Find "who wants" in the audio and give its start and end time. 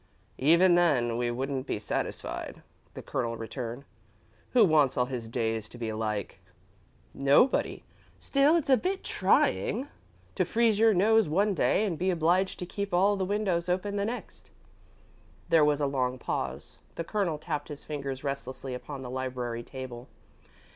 4.53-4.97